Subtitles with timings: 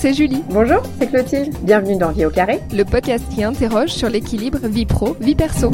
[0.00, 0.42] c'est Julie.
[0.48, 1.54] Bonjour, c'est Clotilde.
[1.60, 5.70] Bienvenue dans Vie au carré, le podcast qui interroge sur l'équilibre vie pro, vie perso.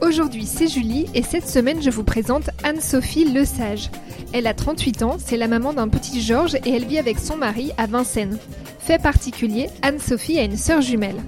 [0.00, 3.90] Aujourd'hui, c'est Julie et cette semaine, je vous présente Anne-Sophie Lesage.
[4.32, 7.36] Elle a 38 ans, c'est la maman d'un petit Georges et elle vit avec son
[7.36, 8.38] mari à Vincennes.
[8.78, 11.20] Fait particulier, Anne-Sophie a une sœur jumelle.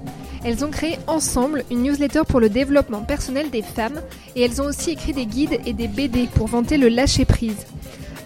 [0.43, 4.01] Elles ont créé ensemble une newsletter pour le développement personnel des femmes
[4.37, 7.67] et elles ont aussi écrit des guides et des BD pour vanter le lâcher-prise.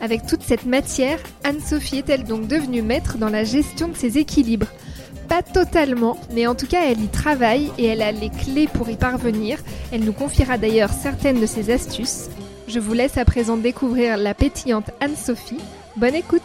[0.01, 4.69] Avec toute cette matière, Anne-Sophie est-elle donc devenue maître dans la gestion de ses équilibres?
[5.29, 8.89] Pas totalement, mais en tout cas elle y travaille et elle a les clés pour
[8.89, 9.59] y parvenir.
[9.93, 12.29] Elle nous confiera d'ailleurs certaines de ses astuces.
[12.67, 15.61] Je vous laisse à présent découvrir la pétillante Anne-Sophie.
[15.97, 16.43] Bonne écoute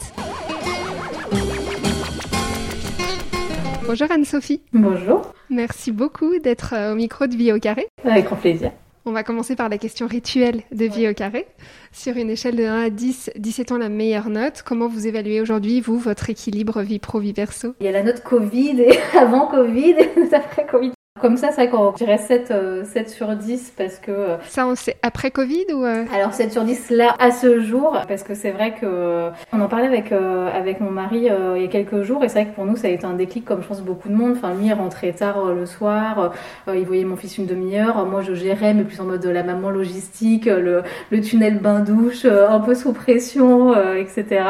[3.88, 4.62] Bonjour Anne-Sophie.
[4.74, 5.22] Bonjour.
[5.50, 7.88] Merci beaucoup d'être euh, au micro de Vie au carré.
[8.04, 8.72] Avec grand plaisir.
[9.08, 11.46] On va commencer par la question rituelle de Vie au carré.
[11.92, 15.42] Sur une échelle de 1 à 10, 17 ans la meilleure note, comment vous évaluez
[15.42, 17.76] aujourd'hui, vous, votre équilibre vie pro, vie perso?
[17.82, 20.95] Il y a la note Covid et avant Covid et après Covid.
[21.22, 24.12] Comme ça, c'est vrai qu'on dirait 7, 7 euh, sur 10 parce que...
[24.12, 25.86] Euh, ça, on sait après Covid ou...
[25.86, 26.04] Euh?
[26.14, 29.30] Alors 7 sur 10 là, à ce jour, parce que c'est vrai que...
[29.54, 32.52] On en parlait avec, avec mon mari il y a quelques jours et c'est vrai
[32.52, 34.34] que pour nous, ça a été un déclic comme je pense beaucoup de monde.
[34.36, 36.34] Enfin, lui, il rentrait tard le soir,
[36.68, 39.44] il voyait mon fils une demi-heure, moi je gérais, mais plus en mode de la
[39.44, 44.44] maman logistique, le, le tunnel bain-douche, un peu sous pression, etc.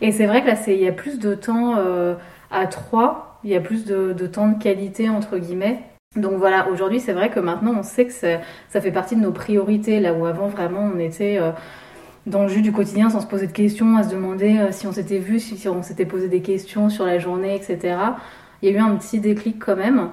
[0.00, 1.74] Et c'est vrai que là, il y a plus de temps
[2.50, 5.82] à 3 il y a plus de, temps de qualité entre guillemets
[6.16, 9.30] donc voilà, aujourd'hui c'est vrai que maintenant on sait que ça, fait partie de nos
[9.30, 11.52] priorités, là où avant vraiment on était euh,
[12.26, 14.88] dans le jus du quotidien sans se poser de questions, à se demander euh, si
[14.88, 17.96] on s'était vu, si on s'était posé des questions sur la journée, etc.
[18.60, 20.10] Il y a eu un petit déclic quand même.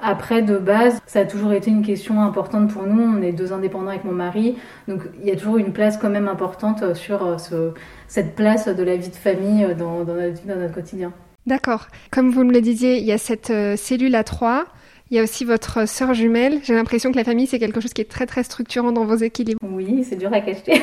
[0.00, 3.02] Après, de base, ça a toujours été une question importante pour nous.
[3.02, 4.56] On est deux indépendants avec mon mari,
[4.88, 7.36] donc il y a toujours une place quand même importante euh, sur
[8.08, 11.12] cette place de la vie de famille dans, dans notre quotidien.
[11.46, 11.88] D'accord.
[12.10, 14.66] Comme vous me le disiez, il y a cette cellule à trois
[15.10, 16.60] il y a aussi votre sœur jumelle.
[16.64, 19.16] J'ai l'impression que la famille, c'est quelque chose qui est très très structurant dans vos
[19.16, 19.60] équilibres.
[19.62, 20.82] Oui, c'est dur à cacher.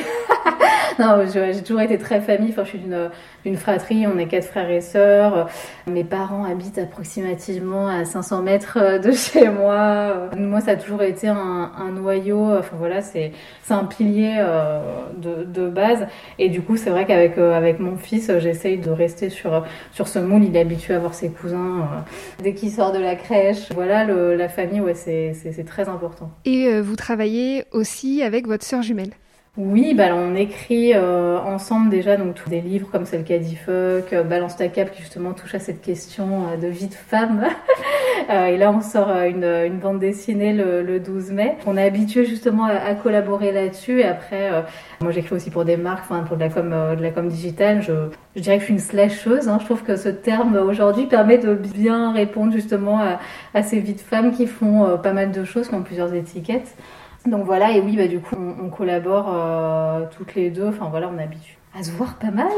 [0.98, 2.50] non, j'ai toujours été très famille.
[2.50, 5.48] Enfin, je suis d'une fratrie, on est quatre frères et sœurs.
[5.86, 10.30] Mes parents habitent approximativement à 500 mètres de chez moi.
[10.36, 12.56] Moi, ça a toujours été un, noyau.
[12.58, 13.32] Enfin voilà, c'est
[13.70, 14.80] un pilier euh,
[15.16, 16.06] de, de, base.
[16.38, 20.08] Et du coup, c'est vrai qu'avec euh, avec mon fils, j'essaye de rester sur, sur
[20.08, 20.44] ce moule.
[20.44, 23.72] Il est habitué à voir ses cousins euh, dès qu'il sort de la crèche.
[23.72, 26.30] Voilà, la famille, ouais, c'est très important.
[26.44, 29.10] Et vous travaillez aussi avec votre sœur jumelle?
[29.58, 34.14] Oui, bah, on écrit euh, ensemble déjà donc tous des livres comme celle dit Fuck,
[34.14, 37.44] euh, Balance ta cap qui justement touche à cette question euh, de vie de femme.
[38.30, 41.58] et là, on sort une, bande dessinée le, le, 12 mai.
[41.66, 44.00] On est habitué justement à, collaborer là-dessus.
[44.00, 44.64] Et après,
[45.02, 47.82] moi j'écris aussi pour des marques, enfin pour de la com, de la com digitale.
[47.82, 47.92] Je,
[48.36, 49.48] je dirais que je suis une slasheuse.
[49.48, 49.58] Hein.
[49.60, 53.18] Je trouve que ce terme aujourd'hui permet de bien répondre justement à,
[53.52, 56.74] à ces vies de femmes qui font pas mal de choses, qui ont plusieurs étiquettes.
[57.26, 60.66] Donc voilà, et oui, bah, du coup, on, collabore euh, toutes les deux.
[60.66, 62.52] Enfin voilà, on habitue à se voir pas mal.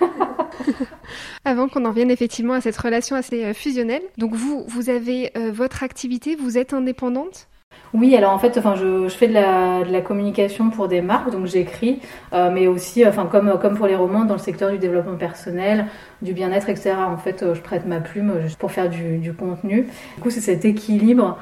[1.44, 4.02] Avant qu'on en vienne effectivement à cette relation assez euh, fusionnelle.
[4.18, 7.48] Donc vous, vous avez euh, votre activité, vous êtes indépendante?
[7.94, 11.30] Oui, alors en fait, enfin, je, fais de la, de la, communication pour des marques,
[11.30, 12.00] donc j'écris,
[12.32, 15.86] mais aussi, enfin, comme, comme pour les romans, dans le secteur du développement personnel,
[16.20, 16.96] du bien-être, etc.
[16.98, 19.88] En fait, je prête ma plume juste pour faire du, du contenu.
[20.16, 21.38] Du coup, c'est cet équilibre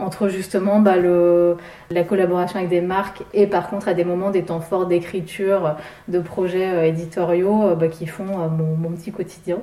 [0.00, 1.56] entre justement bah, le,
[1.90, 5.76] la collaboration avec des marques et par contre à des moments des temps forts d'écriture,
[6.08, 9.58] de projets euh, éditoriaux euh, bah, qui font euh, mon, mon, petit quotidien.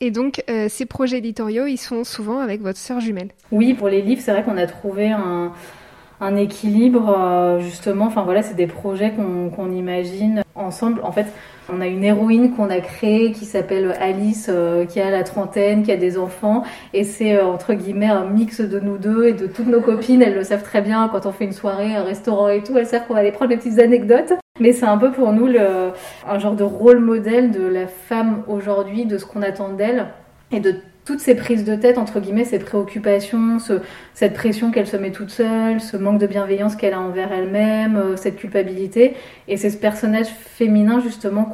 [0.00, 3.28] Et donc ces projets éditoriaux, ils sont souvent avec votre sœur jumelle?
[3.52, 5.52] Oui, pour les livres, c'est vrai qu'on a trouvé un,
[6.20, 8.06] un équilibre justement.
[8.06, 11.00] Enfin voilà, c'est des projets qu'on imagine ensemble.
[11.02, 11.26] En fait,
[11.72, 15.82] on a une héroïne qu'on a créée qui s'appelle Alice, euh, qui a la trentaine,
[15.82, 16.64] qui a des enfants,
[16.94, 20.22] et c'est euh, entre guillemets un mix de nous deux et de toutes nos copines.
[20.22, 22.76] Elles le savent très bien quand on fait une soirée, un restaurant et tout.
[22.76, 24.32] Elles savent qu'on va aller prendre des petites anecdotes.
[24.58, 25.48] Mais c'est un peu pour nous
[26.28, 30.08] un genre de rôle modèle de la femme aujourd'hui, de ce qu'on attend d'elle
[30.52, 30.74] et de
[31.10, 33.56] toutes ces prises de tête, entre guillemets, ces préoccupations,
[34.14, 37.96] cette pression qu'elle se met toute seule, ce manque de bienveillance qu'elle a envers elle-même,
[37.96, 39.16] euh, cette culpabilité.
[39.48, 41.52] Et c'est ce personnage féminin, justement,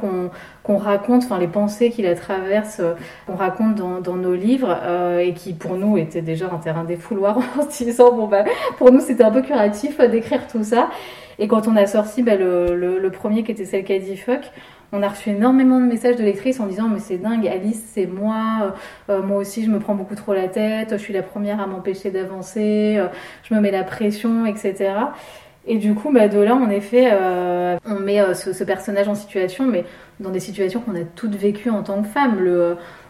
[0.63, 2.93] qu'on raconte, enfin, les pensées qui la traversent, euh,
[3.25, 7.39] qu'on raconte dans, nos livres, euh, et qui, pour nous, était déjà un terrain défouloir
[7.59, 8.45] en se disant, bon, bah,
[8.77, 10.91] pour nous, c'était un peu curatif d'écrire tout ça.
[11.39, 14.17] Et quand on a sorti bah, le, le, premier qui était celle qui a dit
[14.17, 14.41] fuck,
[14.91, 18.05] on a reçu énormément de messages de lectrices en disant mais c'est dingue, Alice c'est
[18.05, 18.73] moi,
[19.09, 21.59] euh, euh, moi aussi je me prends beaucoup trop la tête, je suis la première
[21.59, 23.07] à m'empêcher d'avancer, euh,
[23.43, 24.93] je me mets la pression, etc.
[25.69, 27.11] Et du coup, bah, de là, en effet,
[27.85, 29.83] on met ce, personnage en situation, mais
[30.21, 32.39] dans des situations qu'on a toutes vécues en tant que femme.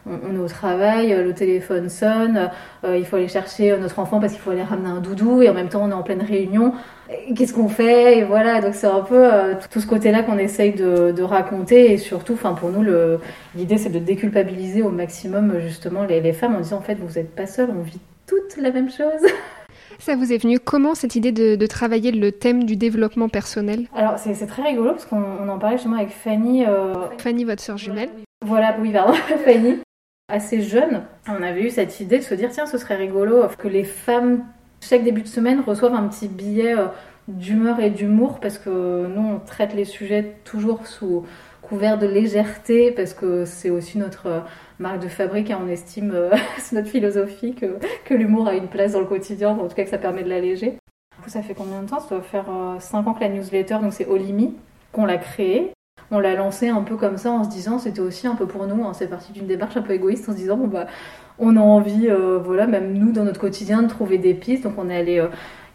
[0.07, 2.49] On, est au travail, le téléphone sonne,
[2.83, 5.53] il faut aller chercher notre enfant parce qu'il faut aller ramener un doudou, et en
[5.53, 6.73] même temps, on est en pleine réunion.
[7.35, 8.19] Qu'est-ce qu'on fait?
[8.19, 9.29] Et voilà, donc c'est un peu
[9.71, 12.83] tout ce côté-là qu'on essaye de, raconter, et surtout, enfin, pour nous,
[13.55, 17.19] l'idée, c'est de déculpabiliser au maximum justement les, les femmes en disant en fait, vous
[17.19, 19.21] n'êtes pas seules, on vit toutes la même chose.
[19.99, 23.87] Ça vous est venu comment cette idée de, travailler le thème du développement personnel?
[23.95, 26.65] Alors c'est très rigolo parce qu'on en parlait justement avec Fanny.
[26.65, 28.09] Euh, Fanny, votre soeur jumelle.
[28.45, 29.13] Voilà, oui, pardon,
[29.45, 29.79] Fanny.
[30.29, 33.69] Assez jeune, on avait eu cette idée de se dire tiens, ce serait rigolo que
[33.69, 34.43] les femmes,
[34.81, 36.87] chaque début de semaine, reçoivent un petit billet euh,
[37.29, 41.25] d'humeur et d'humour parce que nous, on traite les sujets toujours sous
[41.61, 44.39] couvert de légèreté parce que c'est aussi notre euh,
[44.79, 48.67] marque de fabrique et on estime, euh, c'est notre philosophie que, que l'humour a une
[48.67, 50.71] place dans le quotidien, en tout cas que ça permet de l'alléger.
[51.15, 51.99] Du coup, ça fait combien de temps?
[51.99, 52.45] Ça doit faire
[52.79, 54.55] 5 euh, ans que la newsletter, donc c'est Olimi,
[54.91, 55.71] qu'on l'a créée.
[56.11, 58.65] On l'a lancé un peu comme ça en se disant, c'était aussi un peu pour
[58.65, 60.87] nous, hein, c'est parti d'une démarche un peu égoïste en se disant, bon bah,
[61.37, 62.09] on a envie,
[62.43, 64.63] voilà, même nous dans notre quotidien, de trouver des pistes.
[64.63, 65.27] Donc on est allé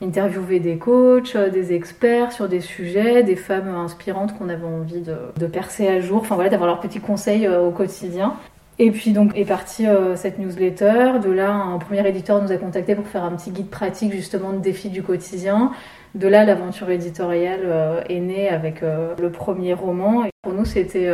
[0.03, 5.03] interviewer des coachs, euh, des experts sur des sujets, des femmes inspirantes qu'on avait envie
[5.03, 8.35] de, percer à jour, enfin voilà, d'avoir leurs petits conseils euh, au quotidien.
[8.79, 11.21] Et puis donc est partie euh, cette newsletter.
[11.23, 14.53] De là, un premier éditeur nous a contacté pour faire un petit guide pratique justement
[14.53, 15.73] de défis du quotidien.
[16.15, 20.25] De là, l'aventure éditoriale est née avec le premier roman.
[20.25, 21.11] Et pour nous, c'était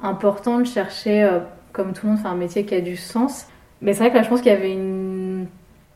[0.00, 1.28] important de chercher,
[1.72, 3.46] comme tout le monde, un métier qui a du sens.
[3.82, 5.11] Mais c'est vrai que là, je pense qu'il y avait une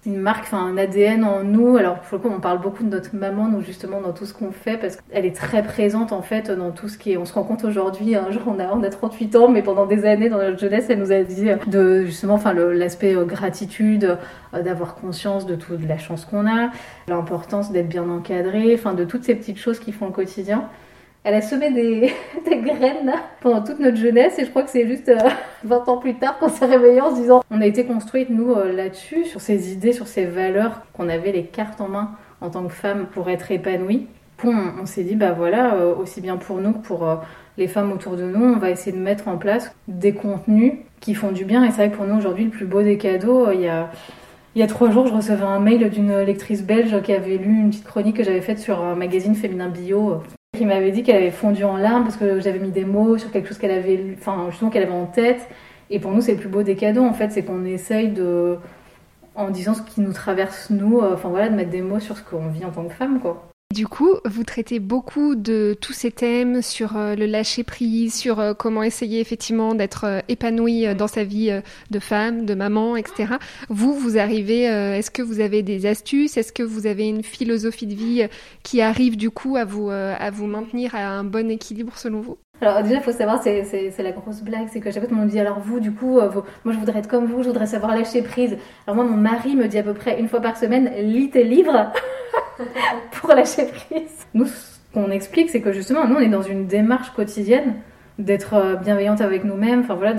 [0.06, 1.76] une marque, enfin un ADN en nous.
[1.76, 4.32] Alors pour le coup, on parle beaucoup de notre maman, nous justement dans tout ce
[4.32, 7.16] qu'on fait, parce qu'elle est très présente en fait dans tout ce qui est.
[7.16, 9.86] On se rend compte aujourd'hui, un jour on a, on a 38 ans, mais pendant
[9.86, 14.16] des années dans notre jeunesse, elle nous a dit de justement, enfin l'aspect euh, gratitude,
[14.54, 16.70] euh, d'avoir conscience de toute la chance qu'on a,
[17.08, 20.68] l'importance d'être bien encadré, enfin de toutes ces petites choses qui font le quotidien
[21.26, 22.12] elle a semé des,
[22.46, 25.12] graines pendant toute notre jeunesse et je crois que c'est juste
[25.64, 28.30] 20 euh, ans plus tard qu'on s'est réveillé en se disant on a été construite
[28.30, 32.12] nous euh, là-dessus, sur ces idées, sur ces valeurs qu'on avait les cartes en main
[32.40, 34.06] en tant que femme pour être épanouie.
[34.44, 37.04] On, on s'est dit bah voilà, euh, aussi bien pour nous que pour
[37.58, 41.14] les femmes autour de nous, on va essayer de mettre en place des contenus qui
[41.14, 43.50] font du bien et c'est vrai que pour nous aujourd'hui le plus beau des cadeaux,
[43.50, 43.90] il y a
[44.54, 47.60] il y a trois jours, je recevais un mail d'une lectrice belge qui avait lu
[47.60, 50.22] une petite chronique que j'avais faite sur un magazine féminin bio
[50.56, 53.30] qui m'avait dit qu'elle avait fondu en larmes parce que j'avais mis des mots sur
[53.30, 55.48] quelque chose qu'elle avait, enfin justement qu'elle avait en tête.
[55.90, 58.58] Et pour nous, c'est le plus beau des cadeaux en fait, c'est qu'on essaye de,
[59.34, 62.16] en disant ce qui nous traverse nous, euh, enfin voilà, de mettre des mots sur
[62.16, 63.48] ce qu'on vit en tant que femme quoi.
[63.74, 68.38] Du coup, vous traitez beaucoup de tous ces thèmes sur euh, le lâcher prise, sur
[68.38, 71.60] euh, comment essayer effectivement d'être euh, épanoui dans sa vie
[71.90, 73.34] de femme, de maman, etc.
[73.68, 76.36] Vous, vous arrivez, est-ce que vous avez des astuces?
[76.36, 78.26] Est-ce que vous avez une philosophie de vie
[78.62, 82.38] qui arrive du coup à vous, à vous maintenir à un bon équilibre selon vous?
[82.60, 85.20] Alors déjà, il faut savoir, c'est la grosse blague, c'est que chaque fois tout le
[85.20, 87.94] monde dit, alors vous, du coup, moi je voudrais être comme vous, je voudrais savoir
[87.94, 88.56] lâcher prise.
[88.86, 91.44] Alors moi, mon mari me dit à peu près une fois par semaine, lis tes
[91.44, 91.92] livres.
[93.12, 94.26] pour lâcher prise.
[94.34, 97.74] Nous, ce qu'on explique, c'est que justement, nous, on est dans une démarche quotidienne
[98.18, 99.80] d'être euh, bienveillante avec nous-mêmes.
[99.80, 100.14] Enfin voilà,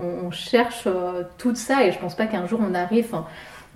[0.00, 3.14] on, cherche euh, tout ça et je pense pas qu'un jour on arrive.
[3.14, 3.26] en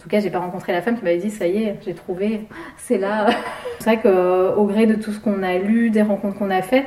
[0.00, 2.46] tout cas, j'ai pas rencontré la femme qui m'avait dit ça y est, j'ai trouvé,
[2.76, 3.28] c'est là.
[3.78, 6.86] c'est vrai qu'au gré de tout ce qu'on a lu, des rencontres qu'on a faites,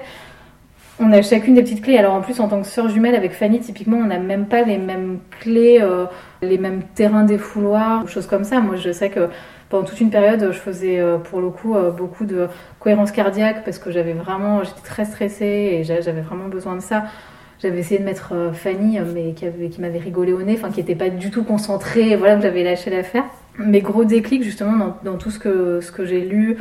[1.01, 1.97] on a chacune des petites clés.
[1.97, 4.61] Alors en plus, en tant que sœur jumelle avec Fanny, typiquement, on n'a même pas
[4.61, 6.05] les mêmes clés, euh,
[6.41, 8.59] les mêmes terrains des fouloirs, choses comme ça.
[8.61, 9.27] Moi, je sais que
[9.69, 12.47] pendant toute une période, je faisais euh, pour le coup euh, beaucoup de
[12.79, 17.05] cohérence cardiaque parce que j'avais vraiment, j'étais très stressée et j'avais vraiment besoin de ça.
[17.59, 20.79] J'avais essayé de mettre Fanny, mais qui, avait, qui m'avait rigolé au nez, enfin qui
[20.79, 23.25] n'était pas du tout concentrée, voilà, que j'avais lâché l'affaire.
[23.59, 26.57] Mes gros déclics justement dans, tout ce que j'ai lu,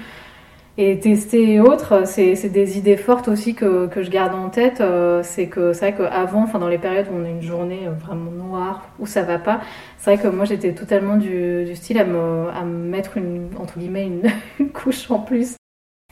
[0.80, 4.80] et tester et autres, c'est des idées fortes aussi que, que, je garde en tête.
[4.80, 7.80] Euh, c'est que c'est vrai qu'avant, enfin dans les périodes où on a une journée
[8.00, 9.60] vraiment noire, où ça va pas,
[9.98, 13.78] c'est vrai que moi j'étais totalement du, style à me, à me mettre une, entre
[13.78, 14.10] guillemets
[14.58, 15.56] une couche en plus.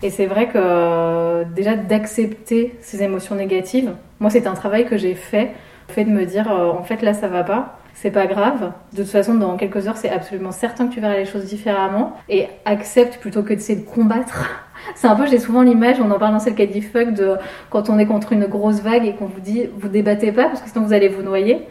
[0.02, 4.96] Et c'est vrai que euh, déjà d'accepter ces émotions négatives, moi c'est un travail que
[4.98, 5.52] j'ai fait,
[5.88, 8.73] le fait de me dire euh, en fait là ça va pas, c'est pas grave.
[8.92, 12.16] De toute façon, dans quelques heures, c'est absolument certain que tu verras les choses différemment.
[12.28, 14.49] Et accepte plutôt que d'essayer de combattre.
[14.95, 17.35] C'est un peu, j'ai souvent l'image, on en parle dans celle qui dit fuck, de
[17.68, 20.62] quand on est contre une grosse vague et qu'on vous dit, vous débattez pas parce
[20.62, 21.66] que sinon vous allez vous noyer.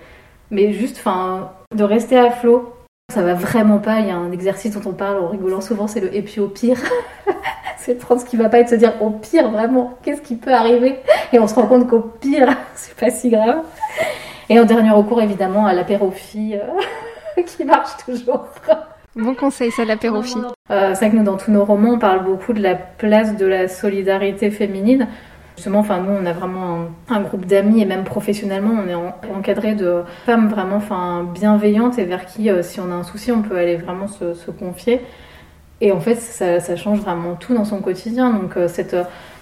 [0.51, 2.74] Mais juste, enfin, de rester à flot.
[3.12, 4.01] Ça va vraiment pas.
[4.01, 6.50] Il y a un exercice dont on parle en rigolant souvent, c'est le et au
[6.50, 6.77] pire.
[7.88, 10.22] c'est de prendre ce qui va pas et de se dire au pire, vraiment, qu'est-ce
[10.22, 11.00] qui peut arriver
[11.32, 13.62] Et on se rend compte qu'au pire, c'est pas si grave.
[14.50, 18.46] Et en dernier recours, évidemment, à l'apérophilie euh, qui marche toujours.
[19.15, 20.38] Bon conseil, ça l'apérophie.
[20.70, 23.38] Euh, c'est vrai que nous, dans tous nos romans, on parle beaucoup de la place
[23.38, 25.08] de la solidarité féminine.
[25.56, 29.75] Justement, enfin, nous, on a vraiment un, groupe d'amis et même professionnellement, on est encadré
[29.75, 33.44] de femmes vraiment enfin, bienveillantes et vers qui, euh, si on a un souci, on
[33.44, 35.00] peut aller vraiment se, confier.
[35.81, 38.31] Et en fait, ça, change vraiment tout dans son quotidien.
[38.31, 38.96] Donc, euh, cette,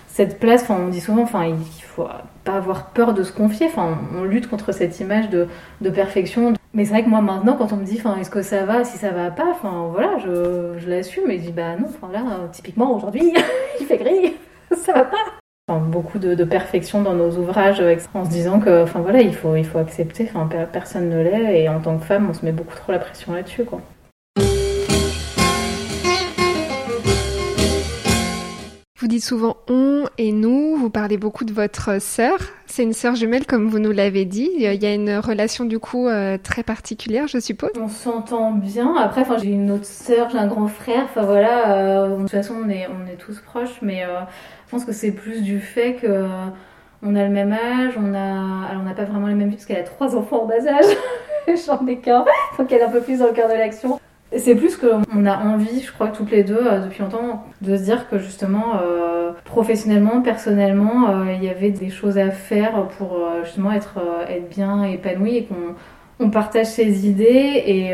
[0.07, 2.07] cette place, on dit souvent, enfin, il faut
[2.43, 3.67] pas avoir peur de se confier.
[3.67, 5.47] Enfin, on lutte contre cette image de,
[5.81, 6.53] de perfection.
[6.73, 8.97] Mais c'est vrai que moi, maintenant, quand on me dit, est-ce que ça va, si
[8.97, 12.21] ça va pas, enfin, voilà, je, je l'assume et je dis, bah non, enfin, là,
[12.51, 13.33] typiquement, aujourd'hui,
[13.79, 14.33] il fait gris,
[14.75, 15.17] ça va pas
[15.73, 17.81] beaucoup de, perfection dans nos ouvrages
[18.13, 21.63] en se disant que enfin voilà il faut il faut accepter enfin personne ne l'est
[21.63, 23.81] et en tant que femme on se met beaucoup trop la pression là-dessus quoi.
[29.19, 32.37] Souvent on et nous, vous parlez beaucoup de votre sœur.
[32.65, 34.49] C'est une sœur jumelle comme vous nous l'avez dit.
[34.55, 37.71] Il y a une relation du coup euh, très particulière, je suppose.
[37.79, 38.95] On s'entend bien.
[38.95, 41.03] Après, enfin, j'ai une autre sœur, j'ai un grand frère.
[41.05, 44.21] Enfin voilà, euh, de toute façon on est on est tous proches, mais euh,
[44.65, 46.27] je pense que c'est plus du fait que
[47.03, 49.55] on a le même âge, on a alors on n'a pas vraiment les mêmes vies
[49.55, 50.97] parce qu'elle a trois enfants en bas âge.
[51.67, 52.25] J'en ai qu'un,
[52.57, 53.99] donc elle est un peu plus dans le cœur de l'action.
[54.33, 57.83] C'est plus qu'on a envie, je crois, toutes les deux, euh, depuis longtemps, de se
[57.83, 63.17] dire que justement, euh, professionnellement, personnellement, euh, il y avait des choses à faire pour
[63.43, 65.75] justement être, être bien épanoui et qu'on
[66.19, 67.93] on partage ses idées et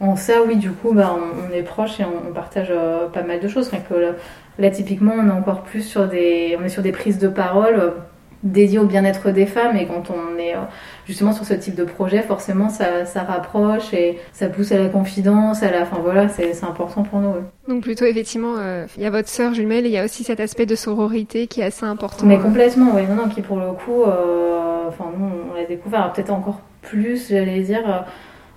[0.00, 2.72] en ça, oui, du coup, bah, on, est proche et on, partage
[3.12, 3.70] pas mal de choses.
[3.70, 4.14] que
[4.58, 7.92] là, typiquement, on est encore plus sur des, on est sur des prises de parole
[8.42, 10.60] dédié au bien-être des femmes et quand on est euh,
[11.06, 14.88] justement sur ce type de projet forcément ça, ça rapproche et ça pousse à la
[14.88, 17.34] confidence à la enfin voilà c'est important pour nous
[17.66, 20.22] donc plutôt effectivement euh, il y a votre sœur jumelle et il y a aussi
[20.22, 23.58] cet aspect de sororité qui est assez important mais complètement oui non non qui pour
[23.58, 26.12] le coup euh, enfin nous on l'a découvert.
[26.12, 28.04] Peut-être encore plus j'allais dire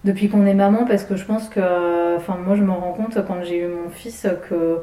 [0.05, 3.17] depuis qu'on est maman parce que je pense que enfin moi je me rends compte
[3.25, 4.77] quand j'ai eu mon fils que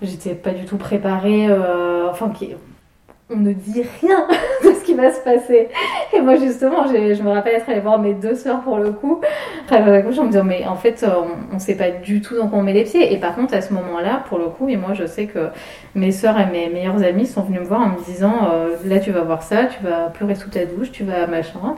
[0.00, 1.48] j'étais pas du tout préparée
[2.10, 2.54] enfin qui
[3.30, 4.26] on ne dit rien
[4.64, 5.68] de ce qui va se passer.
[6.12, 9.20] Et moi, justement, je me rappelle être allée voir mes deux sœurs pour le coup.
[9.64, 11.04] Après, je me disais, mais en fait,
[11.50, 13.12] on ne sait pas du tout dans quoi on met les pieds.
[13.12, 15.48] Et par contre, à ce moment-là, pour le coup, et moi, je sais que
[15.94, 18.98] mes sœurs et mes meilleures amies sont venues me voir en me disant, euh, là,
[18.98, 21.74] tu vas voir ça, tu vas pleurer sous ta douche, tu vas machin.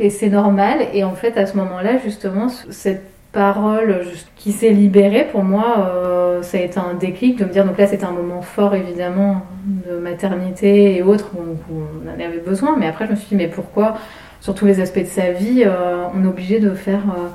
[0.00, 0.78] Et c'est normal.
[0.92, 4.00] Et en fait, à ce moment-là, justement, cette parole
[4.34, 7.76] qui s'est libérée, pour moi, euh, ça a été un déclic de me dire, donc
[7.76, 12.86] là c'était un moment fort évidemment de maternité et autres, on en avait besoin, mais
[12.86, 13.98] après je me suis dit, mais pourquoi,
[14.40, 17.28] sur tous les aspects de sa vie, euh, on est obligé de faire euh,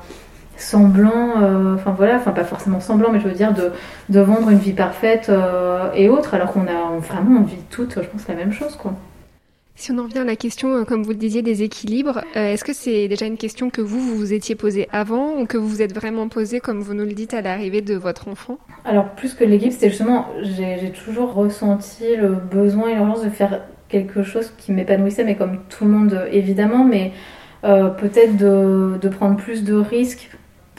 [0.58, 1.36] semblant,
[1.76, 3.72] enfin voilà, enfin pas forcément semblant, mais je veux dire de,
[4.10, 5.32] de vendre une vie parfaite
[5.96, 8.94] et autres, alors qu'on a vraiment, on vit toutes, je pense, la même chose, quoi.
[9.76, 12.54] Si on en revient à la question, euh, comme vous le disiez, des équilibres, euh,
[12.54, 15.58] est-ce que c'est déjà une question que vous, vous vous étiez posée avant ou que
[15.58, 18.58] vous vous êtes vraiment posée, comme vous nous le dites, à l'arrivée de votre enfant?
[18.86, 23.62] Alors, plus que l'équilibre, c'était justement, j'ai toujours ressenti le besoin et l'urgence de faire
[23.90, 27.12] quelque chose qui m'épanouissait, mais comme tout le monde, évidemment, mais
[27.64, 30.32] euh, peut-être de, prendre plus de risques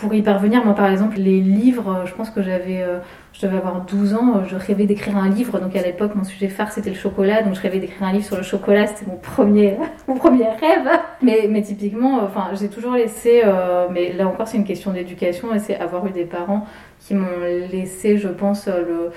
[0.03, 0.65] pour y parvenir.
[0.65, 2.85] Moi, par exemple, les livres, je pense que j'avais
[3.33, 5.61] je devais avoir 12 ans, je rêvais d'écrire un livre.
[5.61, 8.25] Donc à l'époque, mon sujet phare c'était le chocolat, donc je rêvais d'écrire un livre
[8.25, 8.89] sur le chocolat.
[8.89, 9.77] C'était mon premier,
[10.09, 10.89] mon premier rêve.
[11.23, 13.43] Mais, mais typiquement, enfin, j'ai toujours laissé.
[13.45, 16.67] Euh, mais là encore, c'est une question d'éducation et c'est avoir eu des parents
[16.99, 17.41] qui m'ont
[17.71, 19.13] laissé, je pense, le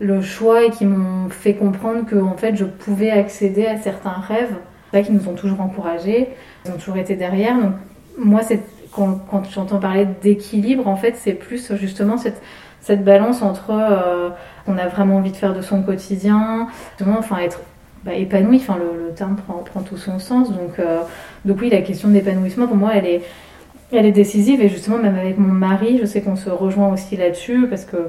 [0.00, 4.10] le choix et qui m'ont fait comprendre que en fait je pouvais accéder à certains
[4.10, 4.54] rêves.
[4.92, 6.28] C'est vrai nous ont toujours encouragés,
[6.64, 7.56] ils ont toujours été derrière.
[7.56, 7.72] Donc
[8.18, 8.60] moi, c'est
[8.92, 12.40] quand, quand j'entends parler d'équilibre, en fait, c'est plus justement cette
[12.80, 14.30] cette balance entre euh,
[14.66, 16.68] on a vraiment envie de faire de son quotidien,
[17.06, 17.60] enfin être
[18.04, 20.50] bah, épanoui, enfin le, terme prend, tout son sens.
[20.50, 21.00] Donc, euh,
[21.44, 23.22] donc oui, la question d'épanouissement pour moi elle est,
[23.92, 27.16] elle est décisive et justement même avec mon mari, je sais qu'on se rejoint aussi
[27.16, 28.08] là-dessus parce que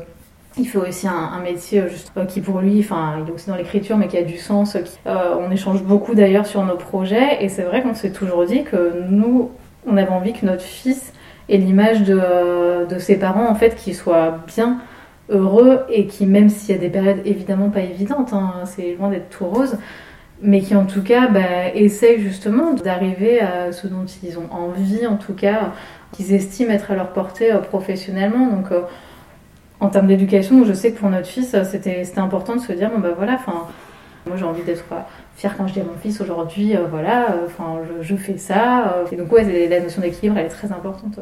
[0.58, 1.84] il fait aussi un, métier
[2.18, 4.78] euh, qui pour lui, enfin il est aussi dans l'écriture mais qui a du sens.
[5.06, 9.04] on échange beaucoup d'ailleurs sur nos projets et c'est vrai qu'on s'est toujours dit que
[9.10, 9.52] nous
[9.86, 11.14] on avait envie que notre fils
[11.48, 14.80] et l'image de, de, ses parents en fait qui soient bien
[15.30, 19.10] heureux et qui même s'il y a des périodes évidemment pas évidentes, hein, c'est loin
[19.10, 19.78] d'être tout rose,
[20.42, 25.06] mais qui en tout cas bah, essayent justement d'arriver à ce dont ils ont envie
[25.08, 25.74] en tout cas,
[26.12, 28.48] qu'ils estiment être à leur portée euh, professionnellement.
[28.48, 28.82] Donc euh,
[29.80, 33.00] en termes d'éducation, je sais que pour notre fils, c'était important de se dire bon
[33.00, 33.68] bah voilà, enfin
[34.26, 34.84] moi j'ai envie d'être
[35.40, 38.94] fière quand je dis à mon fils aujourd'hui, euh, voilà, euh, je, fais ça.
[38.94, 39.06] Euh.
[39.12, 41.20] et donc, ouais, la notion d'équilibre, elle est très importante.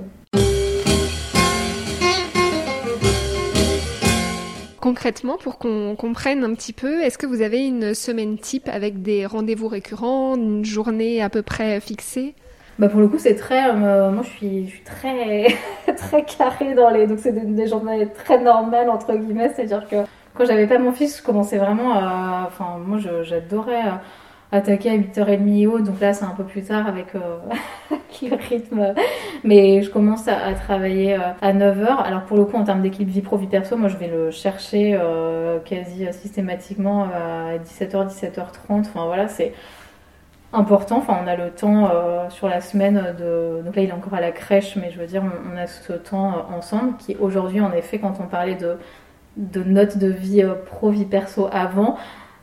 [4.81, 9.01] Concrètement, pour qu'on comprenne un petit peu, est-ce que vous avez une semaine type avec
[9.01, 12.33] des rendez-vous récurrents, une journée à peu près fixée?
[12.79, 13.73] Bah pour le coup, c'est très.
[13.73, 15.47] moi, je suis, je suis très,
[15.97, 17.05] très carré dans les.
[17.05, 19.51] Donc, c'est des, journées très normales, entre guillemets.
[19.55, 19.97] C'est-à-dire que
[20.37, 22.45] quand j'avais pas mon fils, je commençais vraiment à.
[22.47, 23.83] Enfin, moi, j'adorais
[24.51, 27.37] attaquer à 8h30 et haut, donc là c'est un peu plus tard avec euh,
[28.21, 28.93] le rythme.
[29.43, 31.85] Mais je commence à, travailler euh, à 9h.
[31.85, 34.31] Alors pour le coup en termes d'équipe vie pro, vie perso, moi je vais le
[34.31, 38.45] chercher euh, quasi systématiquement à 17h, 17h30.
[38.69, 39.53] Enfin voilà, c'est
[40.53, 40.99] important.
[40.99, 41.91] Enfin on a le temps
[42.29, 43.61] sur la semaine de...
[43.65, 45.91] Donc là il est encore à la crèche, mais je veux dire on, a ce
[45.91, 48.77] temps ensemble qui aujourd'hui en effet quand on parlait de
[49.37, 51.97] de notes de vie pro, vie perso avant,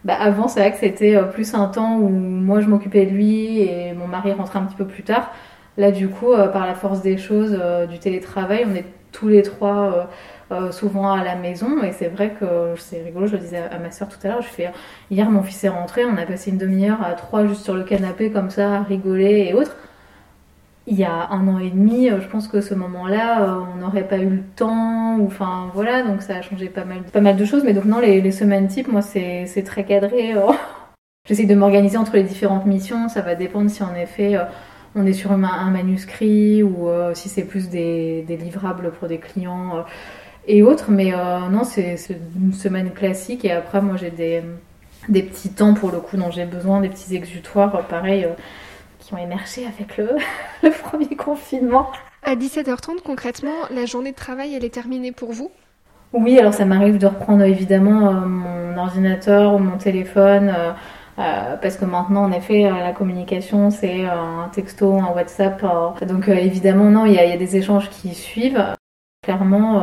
[0.04, 3.10] bah avant, c'est vrai que c'était euh, plus un temps où moi je m'occupais de
[3.10, 5.32] lui et mon mari rentrait un petit peu plus tard.
[5.78, 9.28] Là, du coup, euh, par la force des choses, euh, du télétravail, on est tous
[9.28, 10.08] les trois
[10.70, 11.82] souvent à la maison.
[11.82, 14.42] Et c'est vrai que c'est rigolo, je le disais à ma soeur tout à l'heure.
[14.42, 14.70] Je fais
[15.10, 17.84] hier, mon fils est rentré, on a passé une demi-heure à trois juste sur le
[17.84, 19.76] canapé comme ça, à rigoler et autres
[20.86, 23.78] il y a un an et demi, euh, je pense que ce moment-là, euh, on
[23.78, 27.22] n'aurait pas eu le temps, ou enfin voilà, donc ça a changé pas mal, pas
[27.22, 27.64] mal de choses.
[27.64, 30.34] Mais donc non, les, semaines types, moi c'est très cadré.
[30.34, 30.52] Euh.
[31.26, 34.36] J'essaie de m'organiser entre les différentes missions, ça va dépendre si en effet
[34.94, 35.38] on est sur un,
[35.70, 39.86] manuscrit ou si c'est plus des, livrables pour des clients
[40.46, 40.90] et autres.
[40.90, 41.12] Mais
[41.50, 41.96] non, c'est
[42.36, 44.42] une semaine classique et après moi j'ai des,
[45.08, 48.28] des petits temps pour le coup dont j'ai besoin, des petits exutoires, pareil
[49.04, 50.16] qui ont émergé avec le,
[50.62, 51.90] le premier confinement.
[52.22, 55.50] À 17h30, concrètement, la journée de travail, elle est terminée pour vous?
[56.14, 60.54] Oui, alors ça m'arrive de reprendre évidemment euh, mon ordinateur ou mon téléphone.
[60.56, 60.72] Euh,
[61.18, 65.64] euh, parce que maintenant, en effet, la communication, c'est un texto, un WhatsApp.
[66.06, 68.64] donc évidemment, non, il y, y, a des échanges qui suivent.
[69.22, 69.82] Clairement,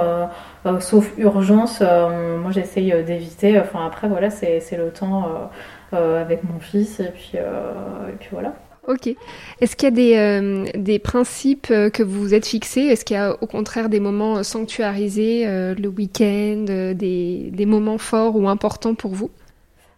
[0.80, 3.60] sauf urgence, moi j'essaye d'éviter.
[3.60, 5.50] Enfin après, voilà, c'est le temps
[5.94, 8.54] avec mon fils et puis, et puis voilà.
[8.88, 9.14] Ok.
[9.60, 12.82] Est-ce qu'il y a des, euh, des principes euh, que vous vous êtes fixés?
[12.82, 16.66] Est-ce qu'il y a au contraire des moments sanctuarisés, euh, le week-end,
[16.96, 19.30] des, des, moments forts ou importants pour vous?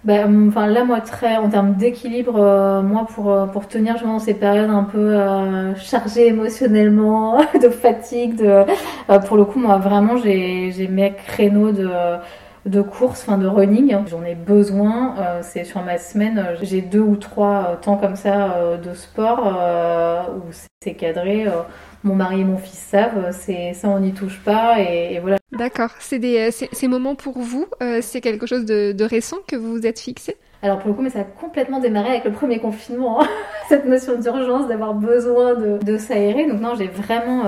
[0.04, 2.34] Ben, enfin là moi très en termes d'équilibre
[2.84, 5.18] moi pour pour tenir dans ces périodes un peu
[5.78, 8.66] chargées émotionnellement de fatigue de
[9.26, 11.90] pour le coup moi vraiment j'ai mes créneaux de
[12.66, 13.96] de course, enfin de running.
[14.08, 15.16] J'en ai besoin.
[15.20, 18.94] Euh, c'est sur ma semaine, euh, j'ai deux ou trois euh, temps comme ça de
[18.94, 19.60] sport
[20.36, 21.46] où c'est cadré.
[22.04, 25.38] mon mari et mon fils savent, c'est ça on n'y touche pas et, voilà.
[25.52, 25.92] D'accord.
[26.00, 27.68] C'est des ces moments pour vous,
[28.02, 30.38] c'est quelque chose de, récent que vous vous êtes fixé?
[30.62, 33.28] Alors pour le coup, mais ça a complètement démarré avec le premier confinement, hein.
[33.70, 36.48] cette notion d'urgence, d'avoir besoin de, s'aérer.
[36.48, 37.44] Donc non, j'ai vraiment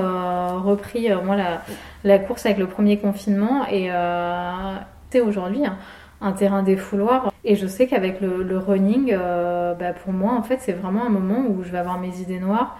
[0.61, 1.61] repris moi la,
[2.03, 3.89] la, course avec le premier confinement et,
[5.21, 5.63] aujourd'hui
[6.21, 7.31] un, terrain défouloir.
[7.43, 11.09] Et je sais qu'avec le, running, euh, bah, pour moi, en fait, c'est vraiment un
[11.09, 12.79] moment où je vais avoir mes idées noires.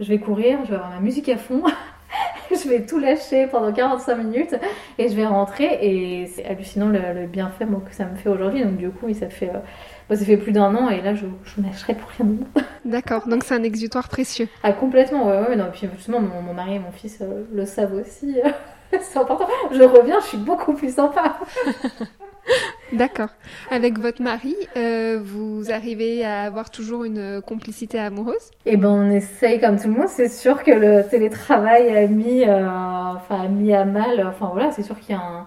[0.00, 1.62] Je vais courir, je vais avoir ma musique à fond.
[2.50, 4.56] je vais tout lâcher pendant 45 minutes
[4.98, 8.62] et je vais rentrer et c'est hallucinant le, bienfait que ça me fait aujourd'hui.
[8.62, 11.62] Donc du coup, ça fait, euh, ça fait plus d'un an et là, je, je
[11.62, 12.26] lâcherai pour rien
[12.84, 14.48] D'accord, donc c'est un exutoire précieux.
[14.62, 15.56] Ah complètement, ouais, ouais.
[15.56, 18.36] Non, puis justement, mon, mari et mon fils euh, le savent aussi.
[19.02, 19.46] c'est important.
[19.70, 21.38] Je reviens, je suis beaucoup plus sympa.
[22.92, 23.30] D'accord.
[23.70, 28.50] Avec votre mari, euh, vous arrivez à avoir toujours une complicité amoureuse?
[28.66, 30.08] Eh ben, on essaye comme tout le monde.
[30.08, 32.68] C'est sûr que le télétravail a mis, euh,
[33.16, 34.24] enfin, mis à mal.
[34.28, 35.44] Enfin voilà, c'est sûr qu'il y a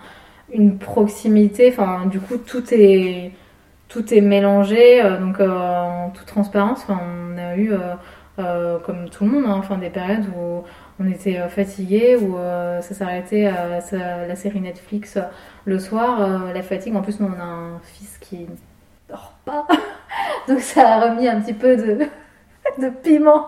[0.52, 1.70] une proximité.
[1.72, 3.32] Enfin, du coup, tout est
[3.88, 5.02] tout est mélangé.
[5.02, 7.72] Euh, donc, en toute transparence, enfin, on a eu,
[8.86, 10.64] comme tout le monde, hein, enfin, des périodes où
[11.00, 13.80] on était euh, fatigué ou euh, ça s'arrêtait à
[14.28, 15.22] la série Netflix euh,
[15.66, 16.48] le soir.
[16.54, 18.48] la fatigue, en plus, nous on a un fils qui
[19.10, 19.68] dort pas,
[20.48, 22.06] donc ça a remis un petit peu de,
[22.82, 23.48] de piment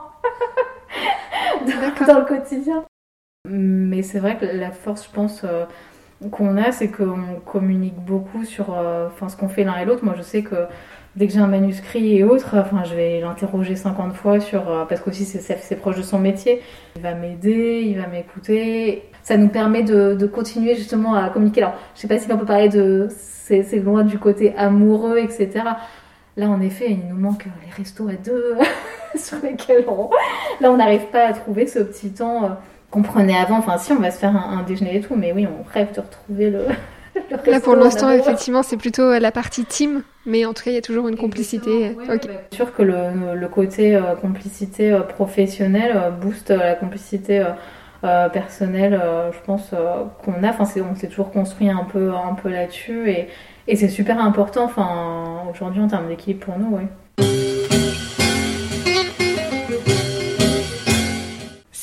[2.07, 2.85] dans, le quotidien.
[3.47, 5.45] Mais c'est vrai que la force, je pense,
[6.31, 10.03] qu'on a, c'est qu'on communique beaucoup sur enfin, ce qu'on fait l'un et l'autre.
[10.03, 10.67] Moi, je sais que
[11.19, 14.85] dès que j'ai un manuscrit et autres, enfin, je vais l'interroger 50 fois sur, euh,
[14.85, 16.61] parce qu'aussi c'est proche de son métier.
[16.95, 19.03] Il va m'aider, il va m'écouter.
[19.21, 21.63] Ça nous permet de, continuer justement à communiquer.
[21.63, 25.49] Alors, je sais pas si on peut parler de, c'est loin du côté amoureux, etc.
[26.37, 28.55] Là, en effet, il nous manque les restos à deux
[29.15, 30.09] sur lesquels on,
[30.61, 32.49] là, on n'arrive pas à trouver ce petit temps euh,
[32.91, 33.57] qu'on prenait avant.
[33.57, 35.99] Enfin, si, on va se faire un déjeuner et tout, mais oui, on rêve de
[35.99, 36.61] retrouver le,
[37.45, 40.75] Là, pour l'instant, effectivement, c'est plutôt euh, la partie team, mais en tout cas, il
[40.75, 41.95] y a toujours une complicité.
[42.05, 47.43] C'est bah, sûr que le, côté euh, complicité euh, professionnelle booste la complicité
[48.01, 48.99] personnelle,
[49.31, 49.71] je pense,
[50.23, 50.49] qu'on a.
[50.49, 53.27] Enfin, on s'est toujours construit un peu, un peu là-dessus, et,
[53.67, 56.83] et c'est super important, enfin, aujourd'hui, en termes d'équilibre pour nous, oui.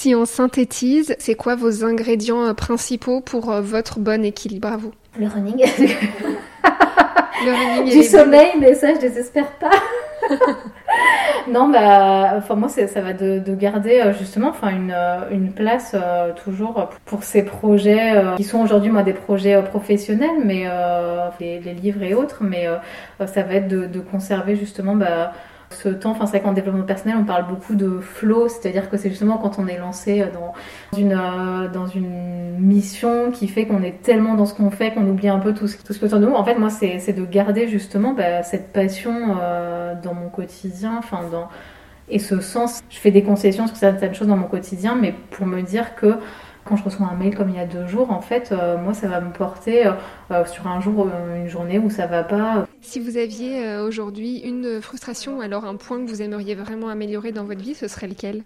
[0.07, 4.93] Si on synthétise, c'est quoi vos ingrédients principaux pour votre bon équilibre à vous?
[5.19, 5.57] Le running.
[7.45, 9.73] Le running du sommeil, mais ça, je désespère pas.
[11.51, 15.97] non, bah, enfin moi, ça va de, garder euh, justement, enfin une, euh, une place
[16.01, 20.69] euh, toujours pour ces projets qui sont aujourd'hui moi des projets professionnels, mais
[21.41, 22.69] les, livres et autres, mais
[23.27, 25.33] ça va être de, de conserver justement bah,
[25.71, 26.11] ce temps.
[26.11, 29.39] Enfin, c'est vrai qu'en développement personnel, on parle beaucoup de flow, c'est-à-dire que c'est justement
[29.39, 30.53] quand on est lancé dans
[30.99, 35.07] une, euh, dans une mission qui fait qu'on est tellement dans ce qu'on fait qu'on
[35.09, 36.35] oublie un peu tout ce, tout ce qui est autour de nous.
[36.35, 41.21] En fait, moi, c'est de garder justement bah, cette passion euh, dans mon quotidien, enfin,
[41.31, 41.49] dans.
[42.09, 45.45] Et ce sens, je fais des concessions sur certaines choses dans mon quotidien, mais pour
[45.45, 46.15] me dire que
[46.67, 48.93] quand je reçois un mail comme il y a deux jours, en fait, euh, moi,
[48.93, 49.93] ça va me porter euh,
[50.31, 52.67] euh, sur un jour, une journée où ça va pas.
[52.81, 57.45] Si vous aviez aujourd'hui une frustration alors un point que vous aimeriez vraiment améliorer dans
[57.45, 58.43] votre vie, ce serait lequel?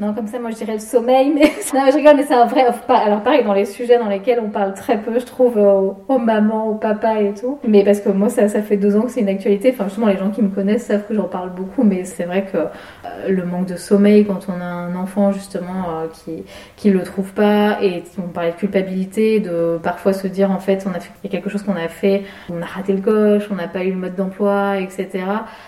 [0.00, 2.46] Non, comme ça, moi, je dirais le sommeil, mais non, je rigole, mais c'est un
[2.46, 2.64] vrai.
[2.88, 6.68] Alors, pareil, dans les sujets dans lesquels on parle très peu, je trouve, aux, mamans,
[6.68, 7.58] aux papas et tout.
[7.66, 9.70] Mais parce que moi, ça, ça fait deux ans que c'est une actualité.
[9.72, 12.44] Enfin, justement, les gens qui me connaissent savent que j'en parle beaucoup, mais c'est vrai
[12.44, 16.44] que euh, le manque de sommeil quand on a un enfant, justement, euh, qui,
[16.76, 20.86] qui le trouve pas, et on parlait de culpabilité, de parfois se dire, en fait,
[20.86, 23.66] on a fait quelque chose qu'on a fait, on a raté le coche, on n'a
[23.66, 25.08] pas eu le mode d'emploi, etc.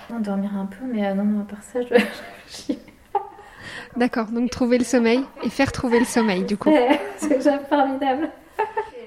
[0.09, 2.75] Non, dormir un peu, mais euh, non, non, à part ça, je.
[3.96, 6.70] D'accord, donc trouver le sommeil et faire trouver le sommeil du coup.
[7.16, 8.29] c'est déjà formidable.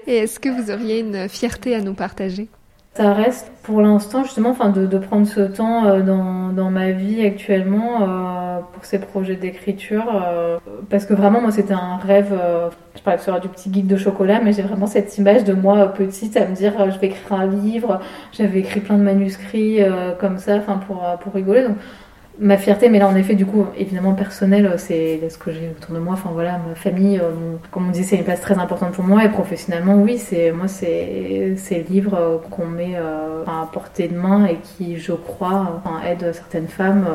[0.08, 2.50] Et est-ce que vous auriez une fierté à nous partager?
[2.96, 6.92] Ça reste pour l'instant justement enfin, de, de, prendre ce temps euh, dans, dans ma
[6.92, 10.22] vie actuellement euh, pour ces projets d'écriture.
[10.24, 10.60] Euh,
[10.92, 12.38] parce que vraiment moi c'était un rêve,
[12.96, 15.54] je parlais ce sera du petit guide de chocolat, mais j'ai vraiment cette image de
[15.54, 18.00] moi petite à me dire je vais écrire un livre.
[18.32, 19.80] J'avais écrit plein de manuscrits
[20.20, 21.64] comme ça enfin, pour, pour rigoler.
[21.64, 21.78] Donc
[22.40, 25.96] ma fierté, mais là en effet, du coup, évidemment personnel, c'est ce que j'ai autour
[25.96, 26.14] de moi.
[26.14, 27.32] Enfin voilà, ma famille, euh,
[27.72, 29.24] comme on dit, c'est une place très importante pour moi.
[29.24, 34.16] Et professionnellement, oui, c'est moi, c'est ces livres euh, qu'on met euh, à portée de
[34.16, 37.08] main et qui, je crois, aident certaines femmes.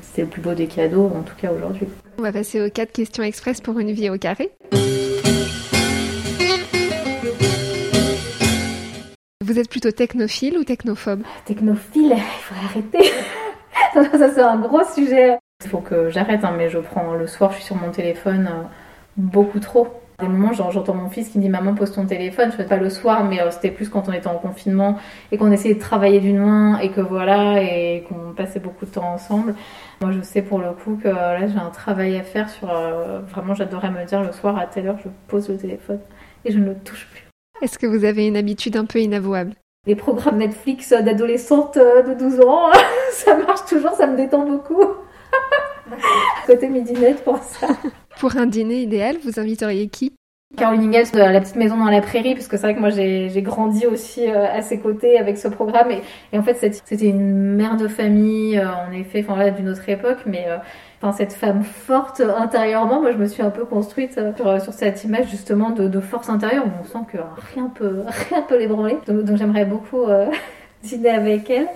[0.00, 1.86] c'est le plus beau des cadeaux, en tout cas aujourd'hui.
[2.18, 4.50] On va passer aux quatre questions express pour une vie au carré.
[9.44, 11.22] Vous êtes plutôt technophile ou technophobe?
[11.44, 13.12] Technophile, il faudrait arrêter.
[13.94, 15.38] ça c'est un gros sujet.
[15.64, 18.48] Il faut que j'arrête, hein, mais je prends le soir, je suis sur mon téléphone
[18.50, 18.62] euh,
[19.16, 19.88] beaucoup trop.
[20.18, 22.50] Des moments, j'entends mon fils qui me dit Maman, pose ton téléphone.
[22.52, 24.98] Je fais pas le soir, mais euh, c'était plus quand on était en confinement
[25.30, 28.90] et qu'on essayait de travailler d'une main et que voilà, et qu'on passait beaucoup de
[28.90, 29.54] temps ensemble.
[30.00, 32.68] Moi, je sais pour le coup que euh, là, j'ai un travail à faire sur.
[33.28, 36.00] vraiment, j'adorerais me dire le soir à telle heure, je pose le téléphone
[36.44, 37.26] et je ne le touche plus.
[37.60, 39.54] Est-ce que vous avez une habitude un peu inavouable?
[39.84, 42.70] Les programmes Netflix d'adolescentes de 12 ans,
[43.10, 44.84] ça marche toujours, ça me détend beaucoup.
[46.46, 47.66] Côté midinette pour ça.
[48.20, 50.12] Pour un dîner idéal, vous inviteriez qui?
[50.56, 52.90] Caroline Ingalls de La Petite Maison dans la Prairie, parce que c'est vrai que moi
[52.90, 55.90] j'ai grandi aussi euh, à ses côtés avec ce programme.
[56.32, 59.88] Et, en fait, c'était une mère de famille, euh, en effet, enfin là, d'une autre
[59.88, 60.58] époque, mais euh,
[61.02, 65.28] enfin, cette femme forte intérieurement, moi je me suis un peu construite sur, cette image
[65.30, 67.18] justement de, force intérieure où on sent que
[67.54, 68.98] rien peut, rien peut l'ébranler.
[69.06, 70.06] Donc, donc j'aimerais beaucoup
[70.82, 71.68] dîner avec elle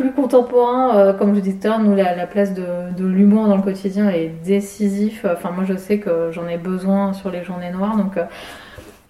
[0.00, 3.56] plus contemporain, euh, comme je disais tout à l'heure, nous, la, place de, l'humour dans
[3.56, 5.26] le quotidien est décisif.
[5.30, 8.24] Enfin, moi, je sais que j'en ai besoin sur les journées noires, donc euh,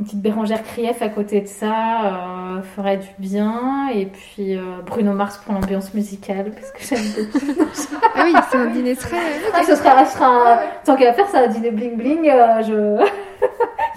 [0.01, 3.89] une petite Bérangère Krief à côté de ça euh, ferait du bien.
[3.95, 7.63] Et puis Bruno Mars pour l'ambiance musicale, parce que j'aime beaucoup.
[8.17, 9.19] ah oui, c'est un dîner très.
[9.55, 12.25] Ah, ce sera, ce sera tant qu'à faire, c'est un dîner bling bling.
[12.67, 13.07] je.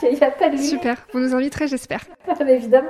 [0.10, 2.02] Il n'y a pas de Super, vous nous inviterez, j'espère.
[2.48, 2.90] Évidemment.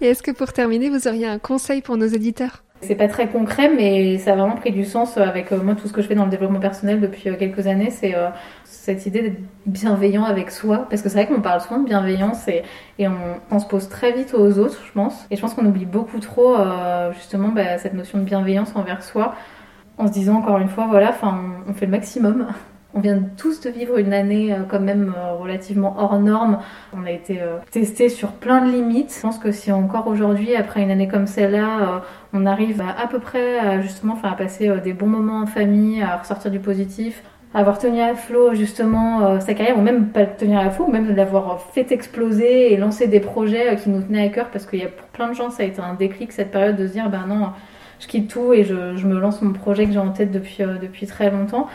[0.00, 3.28] Et est-ce que pour terminer, vous auriez un conseil pour nos éditeurs c'est pas très
[3.28, 6.06] concret, mais ça a vraiment pris du sens avec euh, moi tout ce que je
[6.06, 7.90] fais dans le développement personnel depuis euh, quelques années.
[7.90, 8.28] C'est euh,
[8.64, 12.46] cette idée d'être bienveillant avec soi, parce que c'est vrai qu'on parle souvent de bienveillance
[12.46, 12.62] et,
[12.98, 15.26] et on, se pose très vite aux autres, je pense.
[15.30, 16.56] Et je pense qu'on oublie beaucoup trop
[17.14, 19.34] justement bah, cette notion de bienveillance envers soi,
[19.98, 22.46] en se disant encore une fois, voilà, enfin, on fait le maximum.
[22.94, 26.58] On vient tous de vivre une année euh, quand même euh, relativement hors norme.
[26.96, 29.14] On a été euh, testé sur plein de limites.
[29.14, 33.06] Je pense que si encore aujourd'hui, après une année comme celle-là, on arrive à, à
[33.06, 37.22] peu près à justement faire passer des bons moments en famille, à ressortir du positif,
[37.52, 40.90] à avoir tenu à flot justement sa carrière, ou même pas tenir à flot, ou
[40.90, 44.80] même l'avoir fait exploser et lancer des projets qui nous tenaient à cœur, parce qu'il
[44.80, 46.92] y a pour plein de gens, ça a été un déclic cette période de se
[46.92, 47.50] dire, ben non,
[48.00, 50.64] je quitte tout et je, je me lance mon projet que j'ai en tête depuis,
[50.80, 51.68] depuis très longtemps.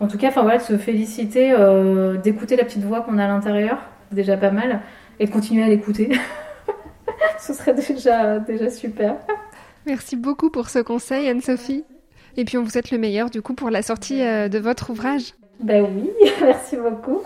[0.00, 3.24] En tout cas, enfin voilà, de se féliciter, euh, d'écouter la petite voix qu'on a
[3.24, 3.78] à l'intérieur,
[4.10, 4.80] déjà pas mal,
[5.18, 6.10] et de continuer à l'écouter.
[7.38, 9.16] Ce serait déjà, déjà super.
[9.86, 11.84] Merci beaucoup pour ce conseil, Anne-Sophie.
[12.36, 14.90] Et puis on vous souhaite le meilleur du coup pour la sortie euh, de votre
[14.90, 15.34] ouvrage.
[15.62, 16.10] Ben oui,
[16.42, 17.22] merci beaucoup.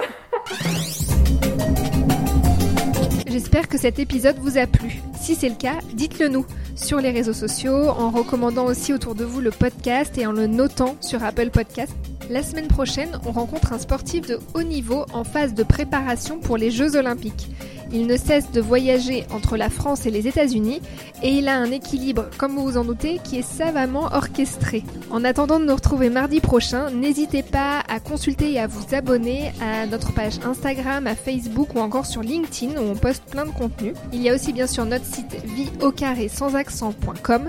[3.29, 5.01] J'espère que cet épisode vous a plu.
[5.21, 9.25] Si c'est le cas, dites-le nous sur les réseaux sociaux, en recommandant aussi autour de
[9.25, 12.13] vous le podcast et en le notant sur Apple Podcast.
[12.31, 16.57] La semaine prochaine, on rencontre un sportif de haut niveau en phase de préparation pour
[16.57, 17.49] les Jeux Olympiques.
[17.93, 20.81] Il ne cesse de voyager entre la France et les États-Unis
[21.23, 24.83] et il a un équilibre, comme vous vous en doutez, qui est savamment orchestré.
[25.11, 29.53] En attendant de nous retrouver mardi prochain, n'hésitez pas à consulter et à vous abonner
[29.61, 33.51] à notre page Instagram, à Facebook ou encore sur LinkedIn où on poste plein de
[33.51, 33.95] contenus.
[34.13, 37.49] Il y a aussi bien sûr notre site vie au carré sans accent.com.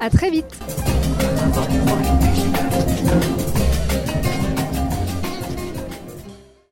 [0.00, 0.58] À très vite!